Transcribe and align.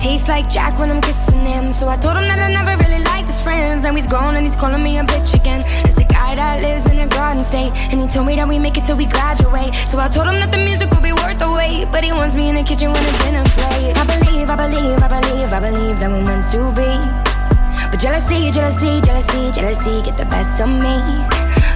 tastes 0.00 0.28
like 0.28 0.48
Jack 0.48 0.78
when 0.78 0.90
I'm 0.90 1.00
kissing 1.00 1.44
him. 1.44 1.70
So 1.72 1.88
I 1.88 1.96
told 1.96 2.16
him 2.16 2.26
that 2.28 2.38
I 2.38 2.48
never 2.50 2.74
really 2.82 3.02
liked 3.04 3.28
his 3.28 3.40
friends. 3.40 3.82
Now 3.82 3.94
he's 3.94 4.06
gone 4.06 4.34
and 4.34 4.44
he's 4.44 4.56
calling 4.56 4.82
me 4.82 4.98
a 4.98 5.04
bitch 5.04 5.34
again. 5.34 5.60
There's 5.84 5.98
a 5.98 6.04
guy 6.04 6.34
that 6.34 6.62
lives 6.62 6.90
in 6.90 6.98
a 6.98 7.08
garden 7.08 7.44
state, 7.44 7.72
and 7.92 8.00
he 8.00 8.08
told 8.08 8.26
me 8.26 8.36
that 8.36 8.48
we 8.48 8.58
make 8.58 8.76
it 8.78 8.84
till 8.84 8.96
we 8.96 9.06
graduate. 9.06 9.74
So 9.86 9.98
I 9.98 10.08
told 10.08 10.26
him 10.26 10.40
that 10.40 10.50
the 10.50 10.58
music 10.58 10.90
will 10.90 11.02
be 11.02 11.12
worth 11.12 11.38
the 11.38 11.52
wait, 11.52 11.92
but 11.92 12.02
he 12.02 12.12
wants 12.12 12.34
me 12.34 12.48
in 12.48 12.54
the 12.56 12.62
kitchen 12.62 12.92
when 12.92 13.02
the 13.04 13.14
dinner 13.22 13.44
plate. 13.56 13.92
I 14.00 14.04
believe, 14.08 14.48
I 14.48 14.56
believe, 14.56 14.98
I 15.04 15.08
believe, 15.20 15.52
I 15.52 15.60
believe 15.60 15.96
that 16.00 16.08
we're 16.10 16.24
meant 16.24 16.48
to 16.56 16.60
be. 16.72 16.90
But 17.90 18.00
jealousy, 18.00 18.50
jealousy, 18.50 19.00
jealousy, 19.04 19.52
jealousy 19.52 20.02
get 20.02 20.16
the 20.16 20.26
best 20.26 20.60
of 20.60 20.68
me. 20.68 20.96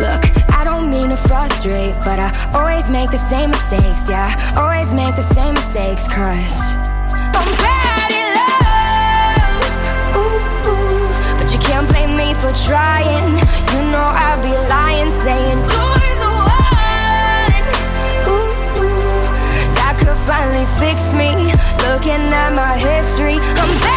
Look, 0.00 0.45
don't 0.86 1.00
mean 1.00 1.10
to 1.10 1.16
frustrate, 1.16 1.94
but 2.04 2.18
I 2.18 2.30
always 2.54 2.88
make 2.90 3.10
the 3.10 3.18
same 3.18 3.50
mistakes, 3.50 4.08
yeah. 4.08 4.30
Always 4.56 4.92
make 4.94 5.14
the 5.16 5.22
same 5.22 5.54
mistakes, 5.54 6.06
cause 6.06 6.74
I'm 7.34 7.50
bad 7.62 8.10
at 8.22 8.30
love. 8.38 9.64
Ooh, 10.16 10.70
ooh. 10.70 11.08
But 11.38 11.52
you 11.52 11.58
can't 11.58 11.88
blame 11.88 12.16
me 12.16 12.34
for 12.34 12.52
trying. 12.68 13.38
You 13.72 13.80
know 13.90 14.06
I'd 14.26 14.40
be 14.42 14.54
lying, 14.70 15.10
saying 15.24 15.58
you're 15.74 16.14
the 16.22 16.32
one. 16.54 17.66
Ooh, 18.30 18.82
ooh. 18.82 19.26
That 19.78 19.94
could 19.98 20.18
finally 20.30 20.66
fix 20.78 21.12
me. 21.12 21.30
Looking 21.88 22.22
at 22.32 22.50
my 22.54 22.78
history, 22.78 23.34
I'm 23.34 23.80
bad. 23.80 23.95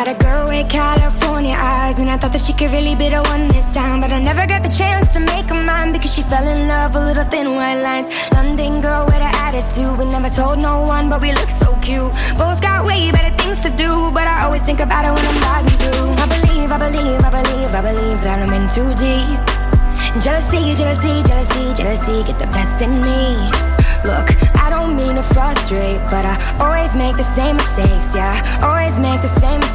Got 0.00 0.16
a 0.16 0.24
girl 0.24 0.48
with 0.48 0.70
California 0.70 1.54
eyes, 1.54 1.98
and 1.98 2.08
I 2.08 2.16
thought 2.16 2.32
that 2.32 2.40
she 2.40 2.54
could 2.54 2.72
really 2.72 2.94
be 2.94 3.10
the 3.10 3.20
one 3.28 3.48
this 3.48 3.74
time. 3.74 4.00
But 4.00 4.10
I 4.10 4.18
never 4.18 4.46
got 4.46 4.62
the 4.62 4.70
chance 4.70 5.12
to 5.12 5.20
make 5.20 5.44
her 5.52 5.62
mine 5.62 5.92
because 5.92 6.14
she 6.14 6.22
fell 6.22 6.48
in 6.48 6.68
love 6.68 6.94
with 6.94 7.04
little 7.04 7.28
thin 7.28 7.54
white 7.54 7.82
lines. 7.82 8.08
London 8.32 8.80
girl 8.80 9.04
with 9.04 9.20
an 9.20 9.34
attitude, 9.44 9.92
we 9.98 10.06
never 10.06 10.30
told 10.30 10.58
no 10.58 10.80
one, 10.80 11.10
but 11.10 11.20
we 11.20 11.32
look 11.32 11.50
so 11.50 11.76
cute. 11.84 12.08
Both 12.40 12.62
got 12.62 12.86
way 12.86 13.12
better 13.12 13.28
things 13.36 13.60
to 13.60 13.68
do, 13.76 14.08
but 14.16 14.24
I 14.24 14.44
always 14.44 14.64
think 14.64 14.80
about 14.80 15.04
it 15.04 15.12
when 15.12 15.20
I'm 15.20 15.38
riding 15.44 15.76
through. 15.76 16.08
I 16.16 16.26
believe, 16.32 16.72
I 16.72 16.78
believe, 16.80 17.20
I 17.20 17.30
believe, 17.36 17.70
I 17.76 17.82
believe 17.92 18.18
that 18.24 18.40
I'm 18.40 18.52
in 18.56 18.64
too 18.72 18.88
deep. 18.96 19.36
Jealousy, 20.24 20.72
jealousy, 20.80 21.20
jealousy, 21.28 21.76
jealousy 21.76 22.24
get 22.24 22.40
the 22.40 22.48
best 22.56 22.80
in 22.80 23.04
me. 23.04 23.36
Look, 24.08 24.32
I 24.56 24.70
don't 24.70 24.96
mean 24.96 25.16
to 25.16 25.22
frustrate, 25.22 26.00
but 26.08 26.24
I 26.24 26.34
always 26.58 26.96
make 26.96 27.18
the 27.18 27.22
same 27.22 27.56
mistakes, 27.56 28.14
yeah. 28.14 28.32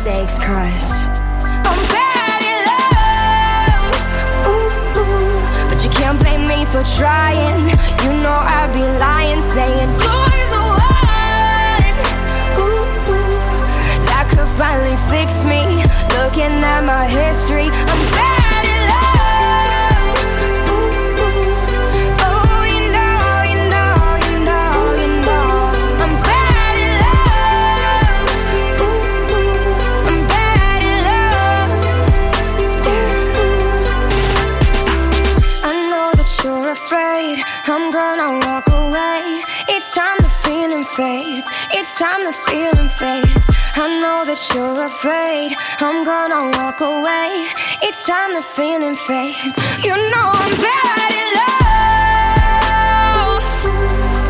Mistakes, 0.05 0.37
cause 0.37 1.07
I'm 1.65 1.81
bad 1.89 2.41
at 2.53 2.61
love. 2.69 3.89
Ooh, 4.45 5.01
ooh. 5.01 5.41
But 5.69 5.83
you 5.83 5.89
can't 5.89 6.19
blame 6.19 6.47
me 6.47 6.65
for 6.65 6.83
trying. 6.95 7.69
You 8.05 8.11
know 8.21 8.37
I'd 8.37 8.69
be 8.73 8.85
lying, 9.01 9.41
saying 9.49 9.89
you're 10.05 10.45
the 10.53 10.63
one. 10.77 11.95
Ooh, 12.61 12.85
ooh. 13.09 13.33
That 14.05 14.29
could 14.29 14.49
finally 14.61 14.97
fix 15.09 15.43
me. 15.43 15.81
Looking 16.21 16.53
at 16.61 16.85
my 16.85 17.07
history, 17.07 17.64
fades, 40.95 41.45
each 41.77 41.91
time 41.95 42.23
the 42.23 42.31
feeling 42.47 42.87
fades. 42.87 43.49
I 43.75 43.99
know 43.99 44.23
that 44.23 44.39
you're 44.53 44.85
afraid 44.85 45.53
I'm 45.79 46.05
gonna 46.05 46.51
walk 46.57 46.79
away. 46.79 47.45
It's 47.81 48.05
time 48.05 48.33
the 48.33 48.41
feeling 48.41 48.95
fades, 48.95 49.57
you 49.83 49.91
know 49.91 50.31
I'm 50.31 50.55
bad 50.63 50.97
at 51.07 51.15
love. 51.39 53.43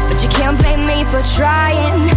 But 0.09 0.24
you 0.24 0.30
can't 0.30 0.58
blame 0.58 0.88
me 0.88 1.03
for 1.06 1.22
trying. 1.38 2.15